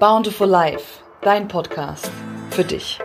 Bountiful 0.00 0.48
Life, 0.48 1.02
dein 1.22 1.48
Podcast 1.48 2.10
für 2.50 2.64
dich. 2.64 2.98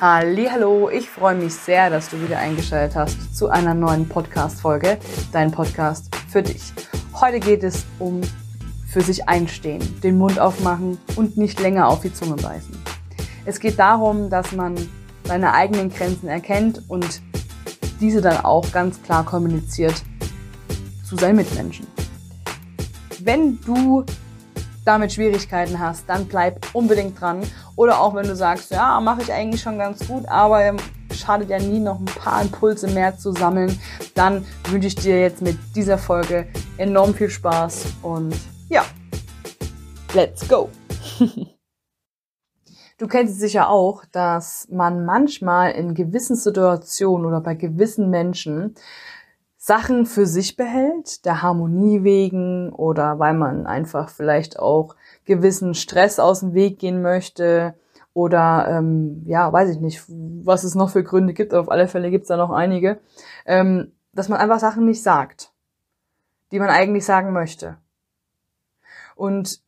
Hallo, 0.00 0.88
ich 0.90 1.08
freue 1.10 1.34
mich 1.34 1.54
sehr, 1.54 1.90
dass 1.90 2.10
du 2.10 2.22
wieder 2.22 2.38
eingeschaltet 2.38 2.96
hast 2.96 3.36
zu 3.36 3.48
einer 3.48 3.74
neuen 3.74 4.08
Podcast 4.08 4.60
Folge, 4.60 4.98
dein 5.32 5.50
Podcast 5.50 6.14
für 6.28 6.42
dich. 6.42 6.72
Heute 7.20 7.40
geht 7.40 7.62
es 7.64 7.84
um 7.98 8.20
für 8.86 9.00
sich 9.00 9.28
einstehen, 9.28 10.00
den 10.02 10.18
Mund 10.18 10.38
aufmachen 10.38 10.98
und 11.16 11.36
nicht 11.36 11.60
länger 11.60 11.88
auf 11.88 12.00
die 12.00 12.12
Zunge 12.12 12.36
beißen. 12.36 12.76
Es 13.44 13.60
geht 13.60 13.78
darum, 13.78 14.30
dass 14.30 14.52
man 14.52 14.74
seine 15.24 15.52
eigenen 15.52 15.90
Grenzen 15.90 16.28
erkennt 16.28 16.82
und 16.88 17.22
diese 18.00 18.20
dann 18.20 18.44
auch 18.44 18.70
ganz 18.72 19.02
klar 19.02 19.24
kommuniziert 19.24 20.02
zu 21.04 21.16
seinen 21.16 21.36
Mitmenschen. 21.36 21.86
Wenn 23.20 23.58
du 23.62 24.04
damit 24.84 25.12
Schwierigkeiten 25.12 25.78
hast, 25.78 26.08
dann 26.08 26.26
bleib 26.26 26.66
unbedingt 26.74 27.20
dran. 27.20 27.42
Oder 27.76 28.00
auch 28.00 28.14
wenn 28.14 28.26
du 28.26 28.36
sagst, 28.36 28.70
ja, 28.70 29.00
mache 29.00 29.22
ich 29.22 29.32
eigentlich 29.32 29.62
schon 29.62 29.78
ganz 29.78 30.06
gut, 30.06 30.26
aber 30.28 30.76
schadet 31.12 31.48
ja 31.48 31.58
nie, 31.58 31.80
noch 31.80 31.98
ein 31.98 32.04
paar 32.04 32.42
Impulse 32.42 32.88
mehr 32.88 33.16
zu 33.16 33.32
sammeln, 33.32 33.78
dann 34.14 34.44
wünsche 34.68 34.88
ich 34.88 34.96
dir 34.96 35.20
jetzt 35.20 35.42
mit 35.42 35.56
dieser 35.74 35.98
Folge 35.98 36.46
enorm 36.76 37.14
viel 37.14 37.30
Spaß 37.30 37.86
und 38.02 38.34
ja, 38.68 38.84
let's 40.14 40.46
go! 40.48 40.70
Du 42.96 43.08
kennst 43.08 43.34
es 43.34 43.40
sicher 43.40 43.70
auch, 43.70 44.04
dass 44.12 44.68
man 44.70 45.04
manchmal 45.04 45.72
in 45.72 45.94
gewissen 45.94 46.36
Situationen 46.36 47.26
oder 47.26 47.40
bei 47.40 47.54
gewissen 47.54 48.08
Menschen 48.08 48.76
Sachen 49.66 50.04
für 50.04 50.26
sich 50.26 50.58
behält, 50.58 51.24
der 51.24 51.40
Harmonie 51.40 52.04
wegen 52.04 52.70
oder 52.70 53.18
weil 53.18 53.32
man 53.32 53.66
einfach 53.66 54.10
vielleicht 54.10 54.58
auch 54.58 54.94
gewissen 55.24 55.72
Stress 55.72 56.18
aus 56.18 56.40
dem 56.40 56.52
Weg 56.52 56.78
gehen 56.78 57.00
möchte 57.00 57.72
oder 58.12 58.66
ähm, 58.68 59.22
ja, 59.24 59.50
weiß 59.50 59.70
ich 59.70 59.80
nicht, 59.80 60.04
was 60.06 60.64
es 60.64 60.74
noch 60.74 60.90
für 60.90 61.02
Gründe 61.02 61.32
gibt, 61.32 61.54
auf 61.54 61.70
alle 61.70 61.88
Fälle 61.88 62.10
gibt 62.10 62.24
es 62.24 62.28
da 62.28 62.36
noch 62.36 62.50
einige, 62.50 63.00
ähm, 63.46 63.92
dass 64.12 64.28
man 64.28 64.38
einfach 64.38 64.58
Sachen 64.58 64.84
nicht 64.84 65.02
sagt, 65.02 65.50
die 66.52 66.58
man 66.58 66.68
eigentlich 66.68 67.06
sagen 67.06 67.32
möchte. 67.32 67.78
Und 69.14 69.62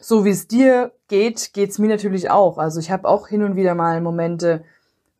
so 0.00 0.24
wie 0.24 0.30
es 0.30 0.48
dir 0.48 0.92
geht, 1.08 1.52
geht's 1.52 1.78
mir 1.78 1.88
natürlich 1.88 2.30
auch. 2.30 2.56
Also 2.56 2.80
ich 2.80 2.90
habe 2.90 3.06
auch 3.06 3.28
hin 3.28 3.42
und 3.42 3.54
wieder 3.54 3.74
mal 3.74 4.00
Momente, 4.00 4.64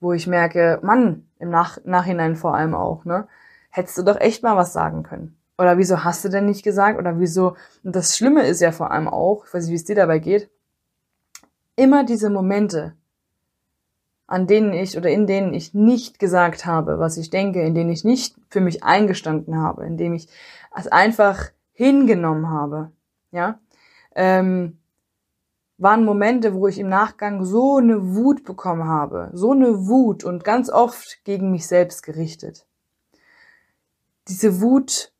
wo 0.00 0.14
ich 0.14 0.26
merke, 0.26 0.80
Mann, 0.82 1.26
im 1.38 1.50
Nach 1.50 1.76
Nachhinein 1.84 2.34
vor 2.34 2.54
allem 2.54 2.74
auch, 2.74 3.04
ne? 3.04 3.28
Hättest 3.72 3.98
du 3.98 4.02
doch 4.02 4.20
echt 4.20 4.42
mal 4.44 4.56
was 4.56 4.72
sagen 4.72 5.02
können. 5.02 5.36
Oder 5.58 5.78
wieso 5.78 6.04
hast 6.04 6.24
du 6.24 6.28
denn 6.28 6.46
nicht 6.46 6.62
gesagt? 6.62 6.98
Oder 6.98 7.18
wieso? 7.18 7.56
Und 7.82 7.96
das 7.96 8.16
Schlimme 8.16 8.46
ist 8.46 8.60
ja 8.60 8.70
vor 8.70 8.90
allem 8.90 9.08
auch, 9.08 9.44
ich 9.46 9.52
weiß 9.52 9.64
nicht, 9.64 9.72
wie 9.72 9.76
es 9.76 9.84
dir 9.84 9.96
dabei 9.96 10.18
geht, 10.18 10.50
immer 11.74 12.04
diese 12.04 12.30
Momente, 12.30 12.94
an 14.26 14.46
denen 14.46 14.72
ich 14.72 14.96
oder 14.96 15.10
in 15.10 15.26
denen 15.26 15.52
ich 15.52 15.74
nicht 15.74 16.18
gesagt 16.18 16.64
habe, 16.66 16.98
was 16.98 17.16
ich 17.16 17.30
denke, 17.30 17.62
in 17.62 17.74
denen 17.74 17.90
ich 17.90 18.04
nicht 18.04 18.36
für 18.48 18.60
mich 18.60 18.84
eingestanden 18.84 19.58
habe, 19.58 19.84
in 19.84 19.96
denen 19.96 20.14
ich 20.14 20.28
es 20.76 20.88
einfach 20.88 21.50
hingenommen 21.72 22.48
habe, 22.48 22.92
ja, 23.30 23.58
ähm, 24.14 24.78
waren 25.78 26.04
Momente, 26.04 26.54
wo 26.54 26.68
ich 26.68 26.78
im 26.78 26.88
Nachgang 26.88 27.44
so 27.44 27.78
eine 27.78 28.14
Wut 28.14 28.44
bekommen 28.44 28.84
habe, 28.84 29.30
so 29.32 29.52
eine 29.52 29.86
Wut 29.86 30.22
und 30.24 30.44
ganz 30.44 30.70
oft 30.70 31.24
gegen 31.24 31.50
mich 31.50 31.66
selbst 31.66 32.02
gerichtet 32.02 32.66
diese 34.28 34.60
Wut 34.60 35.12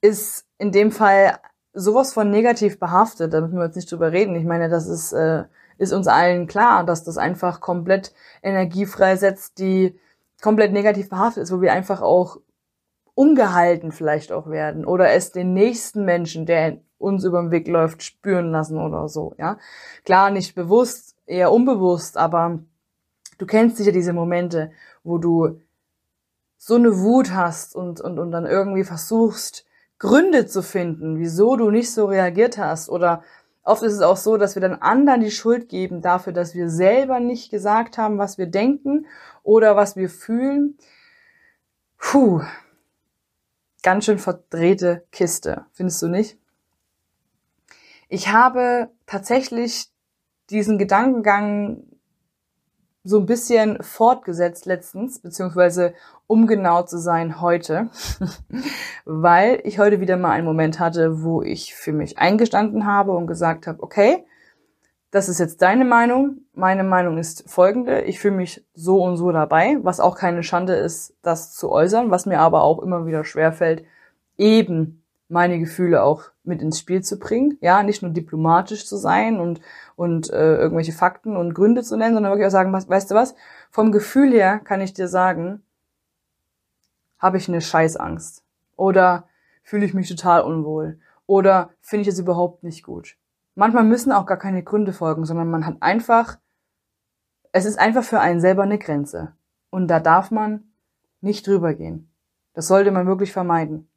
ist 0.00 0.46
in 0.58 0.70
dem 0.70 0.92
Fall 0.92 1.38
sowas 1.72 2.12
von 2.12 2.30
negativ 2.30 2.78
behaftet, 2.78 3.32
da 3.32 3.40
müssen 3.40 3.56
wir 3.56 3.64
jetzt 3.64 3.76
nicht 3.76 3.90
drüber 3.90 4.12
reden. 4.12 4.36
Ich 4.36 4.44
meine, 4.44 4.68
das 4.68 4.86
ist, 4.86 5.12
äh, 5.12 5.44
ist 5.78 5.92
uns 5.92 6.06
allen 6.06 6.46
klar, 6.46 6.84
dass 6.84 7.02
das 7.04 7.18
einfach 7.18 7.60
komplett 7.60 8.14
Energie 8.42 8.86
freisetzt, 8.86 9.58
die 9.58 9.98
komplett 10.40 10.72
negativ 10.72 11.08
behaftet 11.08 11.44
ist, 11.44 11.52
wo 11.52 11.60
wir 11.60 11.72
einfach 11.72 12.00
auch 12.00 12.38
ungehalten 13.14 13.92
vielleicht 13.92 14.32
auch 14.32 14.48
werden 14.50 14.84
oder 14.84 15.10
es 15.10 15.32
den 15.32 15.54
nächsten 15.54 16.04
Menschen, 16.04 16.46
der 16.46 16.78
uns 16.98 17.24
über 17.24 17.40
den 17.40 17.50
Weg 17.50 17.68
läuft, 17.68 18.02
spüren 18.02 18.50
lassen 18.50 18.78
oder 18.78 19.08
so, 19.08 19.34
ja. 19.38 19.58
Klar, 20.04 20.30
nicht 20.30 20.54
bewusst, 20.54 21.16
eher 21.26 21.52
unbewusst, 21.52 22.16
aber 22.16 22.60
du 23.38 23.46
kennst 23.46 23.76
sicher 23.76 23.92
diese 23.92 24.12
Momente, 24.12 24.70
wo 25.02 25.18
du 25.18 25.60
so 26.66 26.76
eine 26.76 26.98
Wut 27.00 27.32
hast 27.32 27.76
und, 27.76 28.00
und, 28.00 28.18
und 28.18 28.30
dann 28.30 28.46
irgendwie 28.46 28.84
versuchst, 28.84 29.66
Gründe 29.98 30.46
zu 30.46 30.62
finden, 30.62 31.18
wieso 31.18 31.56
du 31.56 31.70
nicht 31.70 31.92
so 31.92 32.06
reagiert 32.06 32.56
hast. 32.56 32.88
Oder 32.88 33.22
oft 33.64 33.82
ist 33.82 33.92
es 33.92 34.00
auch 34.00 34.16
so, 34.16 34.38
dass 34.38 34.54
wir 34.54 34.62
dann 34.62 34.80
anderen 34.80 35.20
die 35.20 35.30
Schuld 35.30 35.68
geben 35.68 36.00
dafür, 36.00 36.32
dass 36.32 36.54
wir 36.54 36.70
selber 36.70 37.20
nicht 37.20 37.50
gesagt 37.50 37.98
haben, 37.98 38.16
was 38.16 38.38
wir 38.38 38.46
denken 38.46 39.04
oder 39.42 39.76
was 39.76 39.94
wir 39.94 40.08
fühlen. 40.08 40.78
Puh, 41.98 42.40
ganz 43.82 44.06
schön 44.06 44.18
verdrehte 44.18 45.04
Kiste, 45.12 45.66
findest 45.74 46.00
du 46.00 46.08
nicht? 46.08 46.38
Ich 48.08 48.32
habe 48.32 48.88
tatsächlich 49.04 49.90
diesen 50.48 50.78
Gedankengang 50.78 51.82
so 53.04 53.18
ein 53.18 53.26
bisschen 53.26 53.82
fortgesetzt 53.82 54.64
letztens, 54.64 55.20
beziehungsweise 55.20 55.94
um 56.26 56.46
genau 56.46 56.82
zu 56.82 56.98
sein 56.98 57.40
heute, 57.40 57.90
weil 59.04 59.60
ich 59.64 59.78
heute 59.78 60.00
wieder 60.00 60.16
mal 60.16 60.30
einen 60.30 60.46
Moment 60.46 60.80
hatte, 60.80 61.22
wo 61.22 61.42
ich 61.42 61.74
für 61.74 61.92
mich 61.92 62.18
eingestanden 62.18 62.86
habe 62.86 63.12
und 63.12 63.26
gesagt 63.26 63.66
habe, 63.66 63.82
okay, 63.82 64.24
das 65.10 65.28
ist 65.28 65.38
jetzt 65.38 65.62
deine 65.62 65.84
Meinung, 65.84 66.38
meine 66.54 66.82
Meinung 66.82 67.18
ist 67.18 67.48
folgende, 67.48 68.00
ich 68.00 68.18
fühle 68.18 68.34
mich 68.34 68.64
so 68.74 69.00
und 69.02 69.16
so 69.16 69.30
dabei, 69.30 69.78
was 69.82 70.00
auch 70.00 70.16
keine 70.16 70.42
Schande 70.42 70.74
ist, 70.74 71.14
das 71.22 71.54
zu 71.54 71.70
äußern, 71.70 72.10
was 72.10 72.26
mir 72.26 72.40
aber 72.40 72.62
auch 72.62 72.80
immer 72.82 73.06
wieder 73.06 73.24
schwerfällt, 73.24 73.84
eben 74.36 75.04
meine 75.28 75.58
Gefühle 75.58 76.02
auch 76.02 76.24
mit 76.42 76.62
ins 76.62 76.78
Spiel 76.78 77.02
zu 77.02 77.18
bringen. 77.18 77.58
Ja, 77.60 77.82
nicht 77.82 78.02
nur 78.02 78.12
diplomatisch 78.12 78.86
zu 78.86 78.96
sein 78.96 79.40
und, 79.40 79.60
und 79.96 80.30
äh, 80.30 80.56
irgendwelche 80.56 80.92
Fakten 80.92 81.36
und 81.36 81.54
Gründe 81.54 81.82
zu 81.82 81.96
nennen, 81.96 82.14
sondern 82.14 82.32
wirklich 82.32 82.46
auch 82.46 82.50
sagen, 82.50 82.72
weißt 82.72 83.10
du 83.10 83.14
was, 83.14 83.34
vom 83.70 83.92
Gefühl 83.92 84.32
her 84.32 84.60
kann 84.62 84.80
ich 84.80 84.94
dir 84.94 85.08
sagen, 85.08 85.62
habe 87.24 87.38
ich 87.38 87.48
eine 87.48 87.62
Scheißangst. 87.62 88.44
Oder 88.76 89.26
fühle 89.62 89.86
ich 89.86 89.94
mich 89.94 90.10
total 90.10 90.42
unwohl. 90.42 91.00
Oder 91.24 91.70
finde 91.80 92.02
ich 92.02 92.08
es 92.08 92.18
überhaupt 92.18 92.62
nicht 92.62 92.84
gut. 92.84 93.16
Manchmal 93.54 93.84
müssen 93.84 94.12
auch 94.12 94.26
gar 94.26 94.36
keine 94.36 94.62
Gründe 94.62 94.92
folgen, 94.92 95.24
sondern 95.24 95.50
man 95.50 95.64
hat 95.64 95.76
einfach, 95.80 96.36
es 97.50 97.64
ist 97.64 97.78
einfach 97.78 98.04
für 98.04 98.20
einen 98.20 98.42
selber 98.42 98.64
eine 98.64 98.78
Grenze. 98.78 99.32
Und 99.70 99.88
da 99.88 100.00
darf 100.00 100.30
man 100.30 100.64
nicht 101.22 101.46
drüber 101.46 101.72
gehen. 101.72 102.10
Das 102.52 102.68
sollte 102.68 102.90
man 102.90 103.06
wirklich 103.06 103.32
vermeiden. 103.32 103.88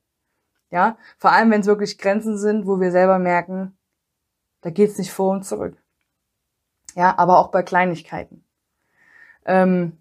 Ja, 0.70 0.98
vor 1.18 1.34
allem 1.34 1.52
wenn 1.52 1.62
es 1.62 1.68
wirklich 1.68 1.98
Grenzen 1.98 2.38
sind, 2.38 2.66
wo 2.66 2.80
wir 2.80 2.92
selber 2.92 3.20
merken, 3.20 3.78
da 4.62 4.70
geht's 4.70 4.98
nicht 4.98 5.12
vor 5.12 5.34
und 5.34 5.44
zurück. 5.44 5.76
Ja, 6.96 7.18
aber 7.18 7.40
auch 7.40 7.52
bei 7.52 7.62
Kleinigkeiten. 7.62 8.46
Ähm, 9.46 9.98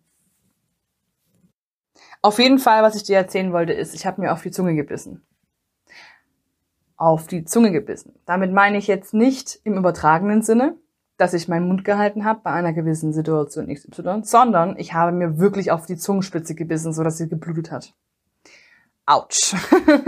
auf 2.23 2.39
jeden 2.39 2.59
Fall, 2.59 2.83
was 2.83 2.97
ich 2.97 3.05
dir 3.05 3.17
erzählen 3.17 3.53
wollte, 3.53 3.73
ist, 3.73 3.95
ich 3.95 4.07
habe 4.07 4.21
mir 4.21 4.33
auf 4.33 4.43
die 4.43 4.51
Zunge 4.51 4.75
gebissen. 4.75 5.25
Auf 6.97 7.27
die 7.27 7.45
Zunge 7.45 7.73
gebissen. 7.73 8.15
Damit 8.25 8.53
meine 8.53 8.79
ich 8.79 8.87
jetzt 8.87 9.15
nicht 9.15 9.61
im 9.65 9.77
übertragenen 9.77 10.43
Sinne, 10.43 10.77
dass 11.19 11.35
ich 11.35 11.49
meinen 11.49 11.69
Mund 11.69 11.85
gehalten 11.85 12.25
habe 12.25 12.41
bei 12.43 12.51
einer 12.51 12.73
gewissen 12.73 13.13
Situation 13.13 13.73
XY, 13.73 14.23
sondern 14.23 14.77
ich 14.79 14.93
habe 14.93 15.13
mir 15.13 15.39
wirklich 15.39 15.71
auf 15.71 15.87
die 15.87 15.97
Zungenspitze 15.97 16.55
gebissen, 16.55 16.93
so 16.93 17.03
dass 17.03 17.19
sie 17.19 17.29
geblutet 17.29 17.71
hat. 17.71 17.95
Autsch. 19.07 19.55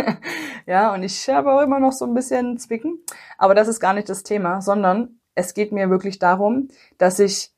ja, 0.67 0.93
und 0.93 1.03
ich 1.04 1.28
habe 1.28 1.53
auch 1.53 1.63
immer 1.63 1.78
noch 1.78 1.93
so 1.93 2.04
ein 2.04 2.15
bisschen 2.15 2.59
Zwicken. 2.59 2.99
Aber 3.39 3.54
das 3.54 3.69
ist 3.69 3.81
gar 3.81 3.95
nicht 3.95 4.09
das 4.09 4.25
Thema, 4.25 4.61
sondern 4.61 5.21
es 5.34 5.54
geht 5.54 5.72
mir 5.72 5.89
wirklich 5.89 6.19
darum, 6.19 6.69
dass 6.99 7.21
ich 7.21 7.53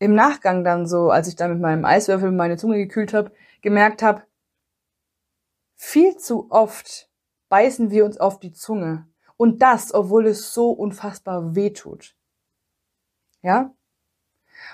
im 0.00 0.14
Nachgang 0.14 0.64
dann 0.64 0.86
so, 0.86 1.10
als 1.10 1.28
ich 1.28 1.36
dann 1.36 1.52
mit 1.52 1.60
meinem 1.60 1.84
Eiswürfel 1.84 2.32
meine 2.32 2.56
Zunge 2.56 2.78
gekühlt 2.78 3.12
habe, 3.12 3.32
gemerkt 3.60 4.02
habe, 4.02 4.22
viel 5.76 6.16
zu 6.16 6.50
oft 6.50 7.08
beißen 7.50 7.90
wir 7.90 8.04
uns 8.06 8.18
auf 8.18 8.40
die 8.40 8.52
Zunge. 8.52 9.06
Und 9.36 9.62
das, 9.62 9.94
obwohl 9.94 10.26
es 10.26 10.52
so 10.52 10.70
unfassbar 10.70 11.54
weh 11.54 11.70
tut. 11.70 12.16
Ja? 13.42 13.74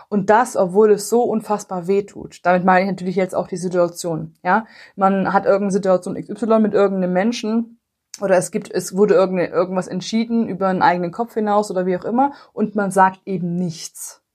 Und 0.08 0.30
das, 0.30 0.56
obwohl 0.56 0.92
es 0.92 1.08
so 1.08 1.22
unfassbar 1.22 1.88
weh 1.88 2.02
tut. 2.02 2.44
Damit 2.44 2.64
meine 2.64 2.84
ich 2.84 2.90
natürlich 2.90 3.16
jetzt 3.16 3.34
auch 3.34 3.48
die 3.48 3.56
Situation. 3.56 4.36
Ja, 4.42 4.66
man 4.94 5.32
hat 5.32 5.44
irgendeine 5.44 5.72
Situation 5.72 6.14
XY 6.14 6.60
mit 6.60 6.74
irgendeinem 6.74 7.12
Menschen 7.12 7.80
oder 8.20 8.36
es 8.36 8.50
gibt, 8.50 8.70
es 8.70 8.96
wurde 8.96 9.14
irgendwas 9.14 9.88
entschieden 9.88 10.48
über 10.48 10.68
einen 10.68 10.82
eigenen 10.82 11.12
Kopf 11.12 11.34
hinaus 11.34 11.70
oder 11.70 11.86
wie 11.86 11.96
auch 11.96 12.04
immer 12.04 12.32
und 12.52 12.74
man 12.74 12.90
sagt 12.90 13.20
eben 13.26 13.54
nichts. 13.54 14.25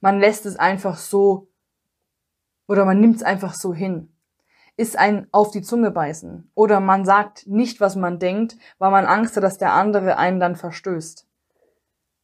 Man 0.00 0.20
lässt 0.20 0.46
es 0.46 0.56
einfach 0.56 0.96
so 0.96 1.48
oder 2.66 2.84
man 2.84 3.00
nimmt 3.00 3.16
es 3.16 3.22
einfach 3.22 3.54
so 3.54 3.74
hin. 3.74 4.10
ist 4.76 4.98
ein 4.98 5.28
auf 5.30 5.50
die 5.50 5.62
Zunge 5.62 5.90
beißen. 5.90 6.50
Oder 6.54 6.80
man 6.80 7.04
sagt 7.04 7.46
nicht, 7.46 7.80
was 7.80 7.94
man 7.96 8.18
denkt, 8.18 8.56
weil 8.78 8.90
man 8.90 9.06
Angst 9.06 9.36
hat, 9.36 9.44
dass 9.44 9.58
der 9.58 9.72
andere 9.72 10.16
einen 10.16 10.40
dann 10.40 10.56
verstößt. 10.56 11.26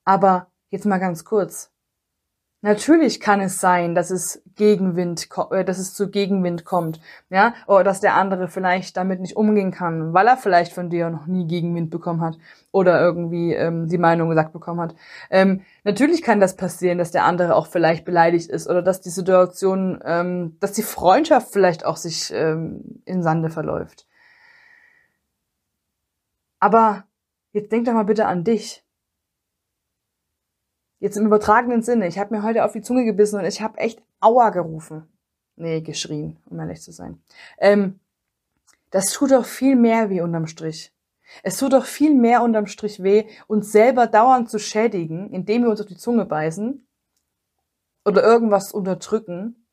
Aber 0.05 0.49
jetzt 0.71 0.87
mal 0.87 0.99
ganz 0.99 1.25
kurz. 1.25 1.69
Natürlich 2.62 3.21
kann 3.21 3.41
es 3.41 3.59
sein, 3.59 3.95
dass 3.95 4.11
es 4.11 4.43
Gegenwind, 4.55 5.29
äh, 5.51 5.65
dass 5.65 5.79
es 5.79 5.95
zu 5.95 6.11
Gegenwind 6.11 6.67
kommt, 6.67 7.01
ja, 7.31 7.55
oder 7.67 7.85
dass 7.85 8.01
der 8.01 8.15
andere 8.17 8.49
vielleicht 8.49 8.99
damit 8.99 9.21
nicht 9.21 9.37
umgehen 9.37 9.71
kann, 9.71 10.12
weil 10.12 10.27
er 10.27 10.37
vielleicht 10.37 10.75
von 10.75 10.91
dir 10.91 11.09
noch 11.09 11.27
nie 11.27 11.47
Gegenwind 11.47 11.91
bekommen 11.91 12.21
hat 12.21 12.37
oder 12.71 13.01
irgendwie 13.01 13.55
ähm, 13.55 13.89
die 13.89 13.97
Meinung 13.97 14.29
gesagt 14.29 14.53
bekommen 14.53 14.81
hat. 14.81 14.95
Ähm, 15.31 15.62
natürlich 15.85 16.21
kann 16.21 16.39
das 16.39 16.57
passieren, 16.57 16.99
dass 16.99 17.12
der 17.12 17.25
andere 17.25 17.55
auch 17.55 17.67
vielleicht 17.67 18.05
beleidigt 18.05 18.51
ist 18.51 18.69
oder 18.69 18.83
dass 18.83 19.01
die 19.01 19.11
Situation, 19.11 19.99
ähm, 20.05 20.59
dass 20.61 20.73
die 20.73 20.83
Freundschaft 20.83 21.53
vielleicht 21.53 21.87
auch 21.87 21.97
sich 21.97 22.31
ähm, 22.35 23.03
in 23.07 23.23
Sande 23.23 23.49
verläuft. 23.49 24.07
Aber 26.59 27.05
jetzt 27.53 27.73
denk 27.73 27.87
doch 27.87 27.95
mal 27.95 28.05
bitte 28.05 28.27
an 28.27 28.45
dich. 28.45 28.85
Jetzt 31.00 31.17
im 31.17 31.26
übertragenen 31.26 31.82
Sinne. 31.82 32.06
Ich 32.06 32.19
habe 32.19 32.35
mir 32.35 32.43
heute 32.43 32.64
auf 32.64 32.73
die 32.73 32.82
Zunge 32.82 33.05
gebissen 33.05 33.38
und 33.38 33.47
ich 33.47 33.62
habe 33.62 33.79
echt 33.79 34.02
Aua 34.20 34.50
gerufen. 34.50 35.08
Nee, 35.56 35.81
geschrien, 35.81 36.37
um 36.47 36.61
ehrlich 36.61 36.82
zu 36.82 36.93
sein. 36.93 37.23
Ähm, 37.58 37.99
das 38.91 39.11
tut 39.12 39.31
doch 39.31 39.47
viel 39.47 39.76
mehr 39.76 40.11
weh 40.11 40.20
unterm 40.20 40.47
Strich. 40.47 40.93
Es 41.43 41.56
tut 41.56 41.73
doch 41.73 41.85
viel 41.85 42.14
mehr 42.14 42.43
unterm 42.43 42.67
Strich 42.67 43.02
weh, 43.02 43.25
uns 43.47 43.73
selber 43.73 44.06
dauernd 44.06 44.50
zu 44.50 44.58
schädigen, 44.58 45.31
indem 45.31 45.62
wir 45.62 45.70
uns 45.70 45.81
auf 45.81 45.87
die 45.87 45.97
Zunge 45.97 46.26
beißen 46.26 46.87
oder 48.05 48.23
irgendwas 48.23 48.73
unterdrücken, 48.73 49.67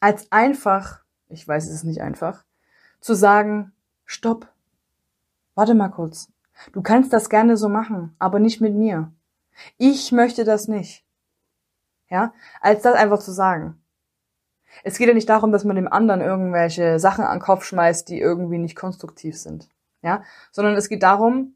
als 0.00 0.30
einfach, 0.30 1.00
ich 1.28 1.46
weiß 1.46 1.66
es 1.66 1.74
ist 1.74 1.84
nicht 1.84 2.02
einfach, 2.02 2.44
zu 3.00 3.14
sagen, 3.14 3.72
stopp, 4.04 4.52
warte 5.54 5.74
mal 5.74 5.88
kurz. 5.88 6.30
Du 6.72 6.82
kannst 6.82 7.12
das 7.12 7.30
gerne 7.30 7.56
so 7.56 7.68
machen, 7.68 8.14
aber 8.18 8.38
nicht 8.38 8.60
mit 8.60 8.74
mir. 8.74 9.12
Ich 9.76 10.12
möchte 10.12 10.44
das 10.44 10.68
nicht. 10.68 11.04
Ja, 12.10 12.32
als 12.60 12.82
das 12.82 12.94
einfach 12.94 13.18
zu 13.18 13.32
sagen. 13.32 13.82
Es 14.84 14.98
geht 14.98 15.08
ja 15.08 15.14
nicht 15.14 15.28
darum, 15.28 15.52
dass 15.52 15.64
man 15.64 15.76
dem 15.76 15.88
anderen 15.88 16.20
irgendwelche 16.20 16.98
Sachen 16.98 17.24
an 17.24 17.38
den 17.38 17.42
Kopf 17.42 17.64
schmeißt, 17.64 18.08
die 18.08 18.18
irgendwie 18.18 18.58
nicht 18.58 18.76
konstruktiv 18.76 19.36
sind. 19.38 19.68
Ja, 20.02 20.22
sondern 20.52 20.74
es 20.74 20.88
geht 20.88 21.02
darum, 21.02 21.54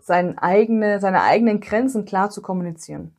seine, 0.00 0.42
eigene, 0.42 1.00
seine 1.00 1.22
eigenen 1.22 1.60
Grenzen 1.60 2.04
klar 2.04 2.30
zu 2.30 2.42
kommunizieren. 2.42 3.14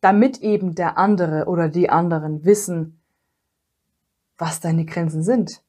Damit 0.00 0.38
eben 0.38 0.74
der 0.74 0.98
andere 0.98 1.46
oder 1.46 1.68
die 1.68 1.88
anderen 1.88 2.44
wissen, 2.44 3.00
was 4.36 4.60
deine 4.60 4.84
Grenzen 4.84 5.22
sind. 5.22 5.62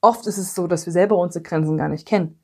Oft 0.00 0.26
ist 0.26 0.38
es 0.38 0.54
so, 0.54 0.66
dass 0.66 0.86
wir 0.86 0.92
selber 0.92 1.16
unsere 1.16 1.42
Grenzen 1.42 1.76
gar 1.76 1.88
nicht 1.88 2.06
kennen 2.06 2.37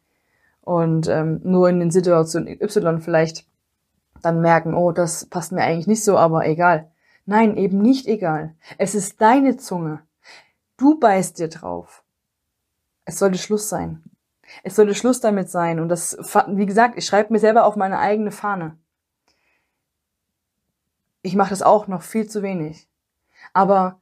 und 0.64 1.08
ähm, 1.08 1.40
nur 1.44 1.68
in 1.68 1.78
den 1.78 1.90
Situationen 1.90 2.48
Y 2.48 3.00
vielleicht 3.00 3.46
dann 4.22 4.40
merken, 4.40 4.74
oh, 4.74 4.92
das 4.92 5.26
passt 5.26 5.52
mir 5.52 5.62
eigentlich 5.62 5.86
nicht 5.86 6.02
so, 6.02 6.16
aber 6.16 6.46
egal. 6.46 6.90
Nein, 7.26 7.56
eben 7.56 7.78
nicht 7.78 8.06
egal. 8.06 8.54
Es 8.78 8.94
ist 8.94 9.20
deine 9.20 9.56
Zunge. 9.56 10.00
Du 10.76 10.98
beißt 10.98 11.38
dir 11.38 11.48
drauf. 11.48 12.02
Es 13.04 13.18
sollte 13.18 13.38
Schluss 13.38 13.68
sein. 13.68 14.02
Es 14.62 14.76
sollte 14.76 14.94
Schluss 14.94 15.20
damit 15.20 15.50
sein. 15.50 15.80
Und 15.80 15.88
das, 15.88 16.16
wie 16.48 16.66
gesagt, 16.66 16.96
ich 16.96 17.06
schreibe 17.06 17.32
mir 17.32 17.38
selber 17.38 17.66
auf 17.66 17.76
meine 17.76 17.98
eigene 17.98 18.30
Fahne. 18.30 18.78
Ich 21.22 21.36
mache 21.36 21.50
das 21.50 21.62
auch 21.62 21.86
noch 21.86 22.02
viel 22.02 22.28
zu 22.28 22.42
wenig. 22.42 22.88
Aber 23.52 24.00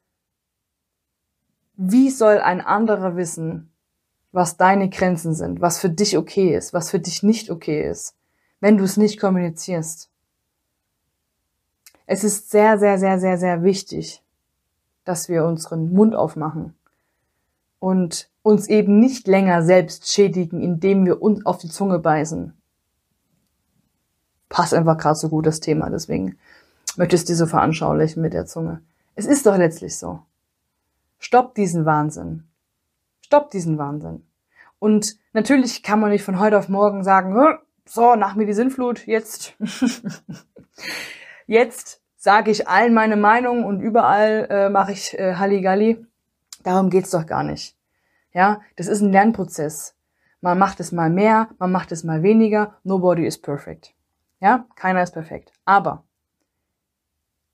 wie 1.75 2.11
soll 2.11 2.39
ein 2.39 2.61
anderer 2.61 3.17
wissen, 3.17 3.72
was 4.33 4.57
deine 4.57 4.89
Grenzen 4.89 5.35
sind, 5.35 5.61
was 5.61 5.79
für 5.79 5.91
dich 5.91 6.17
okay 6.17 6.57
ist, 6.57 6.73
was 6.73 6.91
für 6.91 6.99
dich 6.99 7.23
nicht 7.23 7.51
okay 7.51 7.89
ist, 7.89 8.15
wenn 8.61 8.79
du 8.79 8.85
es 8.85 8.97
nicht 8.97 9.21
kommunizierst. 9.21 10.09
Es 12.07 12.25
ist 12.25 12.51
sehr, 12.51 12.79
sehr, 12.79 12.99
sehr, 12.99 13.19
sehr, 13.21 13.39
sehr 13.39 13.63
wichtig, 13.63 14.23
dass 15.05 15.29
wir 15.29 15.45
unseren 15.45 15.93
Mund 15.93 16.15
aufmachen 16.15 16.75
und 17.79 18.31
uns 18.43 18.69
eben 18.69 18.99
nicht 18.99 19.27
länger 19.29 19.63
selbst 19.63 20.13
schädigen, 20.13 20.61
indem 20.61 21.05
wir 21.05 21.23
uns 21.23 21.45
auf 21.47 21.59
die 21.59 21.69
Zunge 21.69 21.99
beißen. 21.99 22.55
Passt 24.49 24.75
einfach 24.75 24.99
gerade 24.99 25.19
so 25.19 25.29
gut 25.29 25.47
das 25.47 25.61
Thema, 25.61 25.91
deswegen 25.91 26.37
möchte 26.97 27.17
ich 27.17 27.23
es 27.23 27.27
dir 27.27 27.37
so 27.37 27.47
veranschaulichen 27.47 28.23
mit 28.23 28.33
der 28.33 28.47
Zunge. 28.47 28.83
Es 29.15 29.27
ist 29.27 29.47
doch 29.47 29.57
letztlich 29.57 29.97
so. 29.99 30.21
Stopp 31.19 31.55
diesen 31.55 31.85
Wahnsinn. 31.85 32.45
Stopp 33.33 33.51
diesen 33.51 33.79
Wahnsinn. 33.79 34.27
Und 34.79 35.17
natürlich 35.33 35.83
kann 35.83 36.01
man 36.01 36.11
nicht 36.11 36.23
von 36.23 36.39
heute 36.39 36.59
auf 36.59 36.69
morgen 36.69 37.03
sagen, 37.03 37.35
so, 37.87 38.15
nach 38.15 38.35
mir 38.35 38.45
die 38.45 38.53
Sinnflut, 38.53 39.07
jetzt, 39.07 39.55
jetzt 41.47 42.03
sage 42.19 42.51
ich 42.51 42.69
allen 42.69 42.93
meine 42.93 43.17
Meinung 43.17 43.65
und 43.65 43.81
überall 43.81 44.49
äh, 44.51 44.69
mache 44.69 44.93
ich 44.93 45.19
äh, 45.19 45.37
Halligalli. 45.37 46.05
Darum 46.63 46.91
geht's 46.91 47.09
doch 47.09 47.25
gar 47.25 47.43
nicht. 47.43 47.75
Ja, 48.35 48.61
das 48.77 48.87
ist 48.87 49.01
ein 49.01 49.13
Lernprozess. 49.13 49.97
Man 50.43 50.59
macht 50.59 50.79
es 50.81 50.93
mal 50.93 51.09
mehr, 51.09 51.49
man 51.59 51.73
macht 51.73 51.91
es 51.91 52.05
mal 52.05 52.23
weniger. 52.23 52.75
Nobody 52.85 53.25
is 53.25 53.41
perfect. 53.41 53.95
Ja, 54.41 54.67
keiner 54.75 55.03
ist 55.03 55.13
perfekt. 55.13 55.55
Aber 55.65 56.05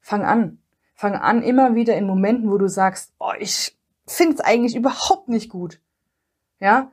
fang 0.00 0.24
an. 0.24 0.58
Fang 0.96 1.14
an 1.14 1.40
immer 1.44 1.76
wieder 1.76 1.96
in 1.96 2.08
Momenten, 2.08 2.50
wo 2.50 2.58
du 2.58 2.66
sagst, 2.68 3.14
oh, 3.20 3.30
ich 3.38 3.77
finde 4.14 4.36
es 4.36 4.40
eigentlich 4.40 4.74
überhaupt 4.76 5.28
nicht 5.28 5.48
gut. 5.48 5.80
Ja? 6.60 6.90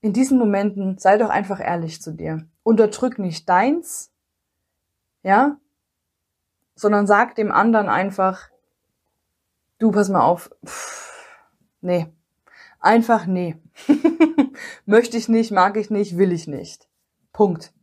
In 0.00 0.12
diesen 0.12 0.38
Momenten 0.38 0.98
sei 0.98 1.18
doch 1.18 1.30
einfach 1.30 1.60
ehrlich 1.60 2.00
zu 2.02 2.12
dir. 2.12 2.46
Unterdrück 2.62 3.18
nicht 3.18 3.48
deins, 3.48 4.12
ja? 5.22 5.58
Sondern 6.74 7.06
sag 7.06 7.34
dem 7.34 7.52
anderen 7.52 7.88
einfach, 7.88 8.48
du 9.78 9.90
pass 9.90 10.08
mal 10.08 10.22
auf, 10.22 10.50
pff, 10.64 11.36
nee. 11.80 12.06
Einfach 12.80 13.26
nee. 13.26 13.56
Möchte 14.86 15.18
ich 15.18 15.28
nicht, 15.28 15.50
mag 15.50 15.76
ich 15.76 15.90
nicht, 15.90 16.16
will 16.16 16.32
ich 16.32 16.46
nicht. 16.46 16.88
Punkt. 17.32 17.74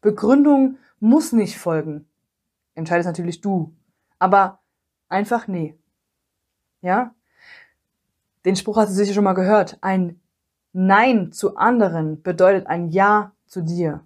Begründung 0.00 0.78
muss 0.98 1.32
nicht 1.32 1.56
folgen. 1.56 2.08
Entscheidest 2.74 3.06
natürlich 3.06 3.40
du. 3.40 3.76
Aber 4.18 4.60
einfach 5.08 5.46
nee. 5.46 5.79
Ja? 6.82 7.14
Den 8.44 8.56
Spruch 8.56 8.76
hast 8.76 8.90
du 8.90 8.94
sicher 8.94 9.14
schon 9.14 9.24
mal 9.24 9.34
gehört. 9.34 9.78
Ein 9.80 10.20
Nein 10.72 11.32
zu 11.32 11.56
anderen 11.56 12.22
bedeutet 12.22 12.66
ein 12.66 12.88
Ja 12.88 13.32
zu 13.46 13.62
dir. 13.62 14.04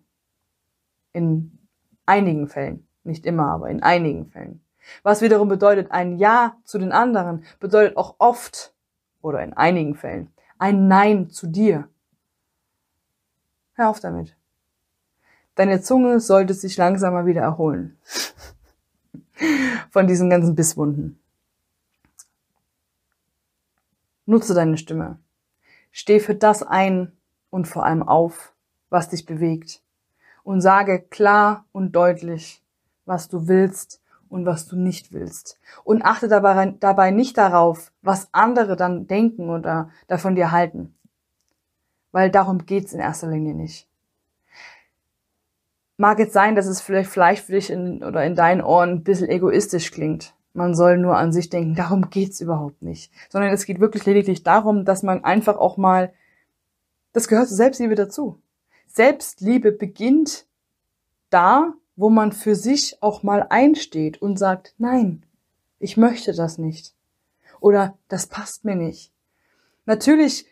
In 1.12 1.58
einigen 2.06 2.49
Fällen. 2.49 2.87
Nicht 3.04 3.26
immer, 3.26 3.49
aber 3.49 3.70
in 3.70 3.82
einigen 3.82 4.26
Fällen. 4.26 4.62
Was 5.02 5.20
wiederum 5.20 5.49
bedeutet, 5.49 5.90
ein 5.90 6.18
Ja 6.18 6.56
zu 6.64 6.78
den 6.78 6.92
anderen 6.92 7.44
bedeutet 7.60 7.96
auch 7.96 8.16
oft 8.18 8.75
oder 9.20 9.42
in 9.42 9.52
einigen 9.52 9.94
Fällen 9.94 10.34
ein 10.58 10.88
Nein 10.88 11.30
zu 11.30 11.46
dir. 11.46 11.88
Hör 13.75 13.90
auf 13.90 14.00
damit. 14.00 14.37
Deine 15.56 15.80
Zunge 15.80 16.20
sollte 16.20 16.54
sich 16.54 16.76
langsam 16.76 17.12
mal 17.12 17.26
wieder 17.26 17.42
erholen. 17.42 17.99
Von 19.90 20.06
diesen 20.06 20.30
ganzen 20.30 20.54
Bisswunden. 20.54 21.20
Nutze 24.26 24.54
deine 24.54 24.78
Stimme. 24.78 25.19
Steh 25.93 26.19
für 26.19 26.35
das 26.35 26.62
ein 26.62 27.12
und 27.50 27.69
vor 27.69 27.85
allem 27.85 28.02
auf, 28.02 28.52
was 28.88 29.11
dich 29.11 29.26
bewegt. 29.26 29.83
Und 30.43 30.61
sage 30.61 31.00
klar 31.00 31.66
und 31.73 31.93
deutlich, 31.93 32.62
was 33.04 33.28
du 33.28 33.49
willst 33.49 34.00
und 34.28 34.47
was 34.47 34.66
du 34.66 34.76
nicht 34.76 35.12
willst. 35.12 35.59
Und 35.85 36.02
achte 36.02 36.28
dabei, 36.28 36.75
dabei 36.81 37.11
nicht 37.11 37.37
darauf, 37.37 37.93
was 38.02 38.28
andere 38.33 38.76
dann 38.76 39.07
denken 39.07 39.50
oder 39.50 39.90
davon 40.07 40.35
dir 40.35 40.52
halten. 40.52 40.95
Weil 42.12 42.31
darum 42.31 42.64
geht's 42.64 42.93
in 42.93 43.00
erster 43.00 43.28
Linie 43.28 43.54
nicht. 43.54 43.88
Mag 45.97 46.19
jetzt 46.19 46.33
sein, 46.33 46.57
dass 46.57 46.66
es 46.66 46.81
vielleicht, 46.81 47.11
vielleicht 47.11 47.45
für 47.45 47.52
dich 47.52 47.71
in, 47.71 48.02
oder 48.02 48.25
in 48.25 48.35
deinen 48.35 48.62
Ohren 48.62 48.90
ein 48.90 49.04
bisschen 49.04 49.28
egoistisch 49.28 49.90
klingt 49.90 50.35
man 50.54 50.75
soll 50.75 50.99
nur 50.99 51.16
an 51.16 51.32
sich 51.32 51.50
denken, 51.50 51.75
darum 51.75 52.11
geht's 52.11 52.40
überhaupt 52.40 52.80
nicht. 52.82 53.12
Sondern 53.28 53.52
es 53.52 53.66
geht 53.66 53.80
wirklich 53.80 54.06
lediglich 54.06 54.42
darum, 54.42 54.84
dass 54.84 55.02
man 55.02 55.25
einfach 55.25 55.56
auch 55.56 55.76
mal, 55.76 56.12
das 57.12 57.28
gehört 57.28 57.49
zur 57.49 57.56
Selbstliebe 57.56 57.96
dazu. 57.96 58.40
Selbstliebe 58.87 59.73
beginnt 59.73 60.46
da, 61.28 61.75
wo 61.96 62.08
man 62.08 62.32
für 62.32 62.54
sich 62.54 63.02
auch 63.02 63.23
mal 63.23 63.46
einsteht 63.50 64.23
und 64.23 64.38
sagt, 64.38 64.75
nein, 64.78 65.25
ich 65.80 65.96
möchte 65.96 66.32
das 66.32 66.58
nicht. 66.58 66.94
Oder 67.61 67.99
das 68.08 68.26
passt 68.26 68.64
mir 68.64 68.76
nicht. 68.76 69.12
Natürlich 69.87 70.46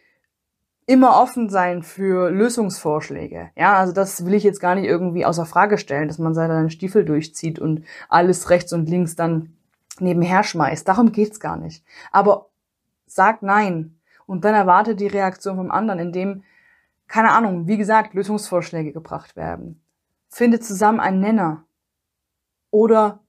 immer 0.87 1.21
offen 1.21 1.49
sein 1.49 1.82
für 1.82 2.30
Lösungsvorschläge. 2.30 3.50
Ja, 3.56 3.75
also 3.75 3.92
das 3.92 4.26
will 4.26 4.35
ich 4.35 4.42
jetzt 4.42 4.61
gar 4.61 4.75
nicht 4.75 4.85
irgendwie 4.85 5.25
außer 5.25 5.47
Frage 5.47 5.78
stellen, 5.78 6.09
dass 6.09 6.18
man 6.18 6.35
seine 6.35 6.71
Stiefel 6.71 7.04
durchzieht 7.04 7.59
und 7.59 7.85
alles 8.09 8.50
rechts 8.50 8.73
und 8.73 8.88
links 8.88 9.14
dann 9.14 9.56
nebenher 10.02 10.42
schmeißt. 10.42 10.87
Darum 10.87 11.12
geht's 11.12 11.40
gar 11.40 11.56
nicht. 11.56 11.85
Aber 12.11 12.50
sag 13.06 13.42
nein 13.42 13.99
und 14.26 14.44
dann 14.44 14.54
erwarte 14.54 14.94
die 14.94 15.06
Reaktion 15.06 15.56
vom 15.56 15.71
anderen, 15.71 15.99
indem, 15.99 16.44
keine 17.06 17.32
Ahnung, 17.32 17.66
wie 17.66 17.76
gesagt, 17.76 18.14
Lösungsvorschläge 18.14 18.92
gebracht 18.92 19.37
werden. 19.37 19.82
Finde 20.28 20.61
zusammen 20.61 21.00
einen 21.00 21.21
Nenner. 21.21 21.64
Oder 22.71 23.21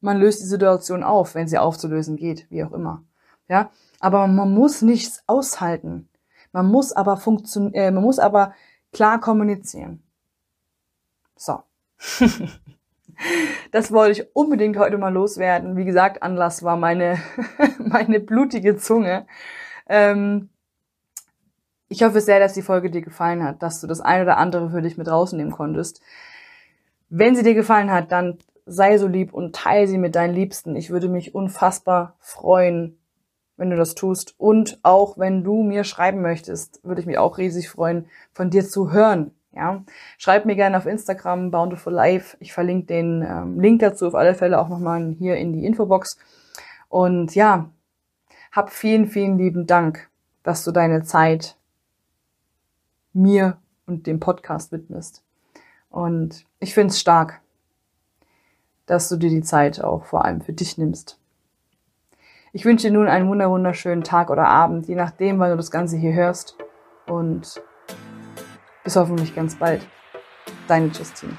man 0.00 0.18
löst 0.18 0.40
die 0.42 0.46
Situation 0.46 1.04
auf, 1.04 1.34
wenn 1.34 1.48
sie 1.48 1.58
aufzulösen 1.58 2.16
geht, 2.16 2.50
wie 2.50 2.64
auch 2.64 2.72
immer. 2.72 3.04
Ja, 3.48 3.70
aber 4.00 4.26
man 4.26 4.52
muss 4.52 4.82
nichts 4.82 5.22
aushalten. 5.26 6.08
Man 6.52 6.66
muss 6.66 6.92
aber 6.92 7.16
funktion 7.16 7.72
äh, 7.74 7.90
man 7.90 8.02
muss 8.02 8.18
aber 8.18 8.54
klar 8.92 9.20
kommunizieren. 9.20 10.02
So. 11.36 11.62
das 13.70 13.92
wollte 13.92 14.20
ich 14.20 14.36
unbedingt 14.36 14.76
heute 14.78 14.98
mal 14.98 15.12
loswerden. 15.12 15.76
Wie 15.76 15.84
gesagt, 15.84 16.22
Anlass 16.22 16.62
war 16.62 16.76
meine, 16.76 17.18
meine 17.78 18.20
blutige 18.20 18.76
Zunge. 18.76 19.26
Ähm, 19.88 20.50
ich 21.88 22.02
hoffe 22.02 22.20
sehr, 22.20 22.40
dass 22.40 22.54
die 22.54 22.62
Folge 22.62 22.90
dir 22.90 23.02
gefallen 23.02 23.44
hat, 23.44 23.62
dass 23.62 23.80
du 23.80 23.86
das 23.86 24.00
eine 24.00 24.22
oder 24.22 24.38
andere 24.38 24.70
für 24.70 24.82
dich 24.82 24.96
mit 24.96 25.08
rausnehmen 25.08 25.52
konntest. 25.52 26.00
Wenn 27.10 27.36
sie 27.36 27.42
dir 27.42 27.54
gefallen 27.54 27.90
hat, 27.90 28.10
dann 28.12 28.38
sei 28.64 28.96
so 28.96 29.06
lieb 29.06 29.34
und 29.34 29.54
teile 29.54 29.86
sie 29.86 29.98
mit 29.98 30.14
deinen 30.14 30.34
Liebsten. 30.34 30.76
Ich 30.76 30.90
würde 30.90 31.08
mich 31.08 31.34
unfassbar 31.34 32.16
freuen, 32.20 32.98
wenn 33.56 33.70
du 33.70 33.76
das 33.76 33.94
tust. 33.94 34.34
Und 34.38 34.78
auch 34.82 35.18
wenn 35.18 35.44
du 35.44 35.62
mir 35.62 35.84
schreiben 35.84 36.22
möchtest, 36.22 36.82
würde 36.82 37.00
ich 37.00 37.06
mich 37.06 37.18
auch 37.18 37.38
riesig 37.38 37.68
freuen, 37.68 38.06
von 38.32 38.50
dir 38.50 38.66
zu 38.66 38.92
hören. 38.92 39.32
Ja, 39.54 39.84
schreib 40.16 40.46
mir 40.46 40.56
gerne 40.56 40.78
auf 40.78 40.86
Instagram 40.86 41.50
Bountiful 41.50 41.92
Life. 41.92 42.36
Ich 42.40 42.52
verlinke 42.52 42.86
den 42.86 43.22
ähm, 43.22 43.60
Link 43.60 43.80
dazu 43.80 44.06
auf 44.06 44.14
alle 44.14 44.34
Fälle 44.34 44.58
auch 44.58 44.68
nochmal 44.68 45.14
hier 45.18 45.36
in 45.36 45.52
die 45.52 45.66
Infobox. 45.66 46.18
Und 46.88 47.34
ja, 47.34 47.70
hab 48.50 48.70
vielen, 48.70 49.06
vielen 49.06 49.36
lieben 49.38 49.66
Dank, 49.66 50.08
dass 50.42 50.64
du 50.64 50.72
deine 50.72 51.02
Zeit 51.02 51.56
mir 53.12 53.58
und 53.86 54.06
dem 54.06 54.20
Podcast 54.20 54.72
widmest. 54.72 55.22
Und 55.90 56.46
ich 56.58 56.72
finde 56.72 56.92
es 56.92 57.00
stark, 57.00 57.42
dass 58.86 59.08
du 59.08 59.16
dir 59.16 59.30
die 59.30 59.42
Zeit 59.42 59.82
auch 59.82 60.04
vor 60.04 60.24
allem 60.24 60.40
für 60.40 60.54
dich 60.54 60.78
nimmst. 60.78 61.18
Ich 62.54 62.64
wünsche 62.64 62.88
dir 62.88 62.92
nun 62.92 63.08
einen 63.08 63.28
wunderschönen 63.28 64.04
Tag 64.04 64.30
oder 64.30 64.46
Abend, 64.46 64.86
je 64.88 64.94
nachdem, 64.94 65.38
wann 65.38 65.50
du 65.50 65.56
das 65.56 65.70
Ganze 65.70 65.96
hier 65.96 66.12
hörst. 66.12 66.56
Und 67.06 67.62
bis 68.84 68.96
hoffentlich 68.96 69.34
ganz 69.34 69.54
bald. 69.56 69.86
Deine 70.68 70.86
Justine. 70.86 71.36